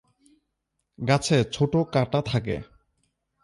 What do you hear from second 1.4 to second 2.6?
ছোট কাঁটা থাকে।